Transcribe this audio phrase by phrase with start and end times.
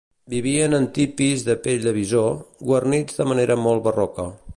[0.33, 2.23] Vivien en tipis de pell de bisó,
[2.71, 4.27] guarnits de manera molt barroca.